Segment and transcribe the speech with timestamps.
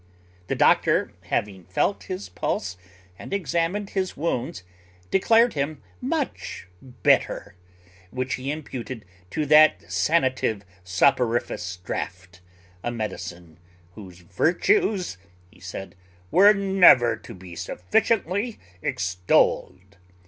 [0.47, 2.75] The doctor, having felt his pulse
[3.19, 4.63] and examined his wounds,
[5.11, 7.53] declared him much better,
[8.09, 12.41] which he imputed to that sanative soporiferous draught,
[12.83, 13.59] a medicine
[13.93, 15.19] "whose virtues,"
[15.51, 15.93] he said,
[16.31, 19.97] "were never to be sufficiently extolled."